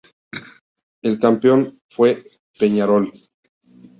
El 1.03 1.19
campeón 1.19 1.71
fue 1.91 2.23
Peñarol. 2.57 3.11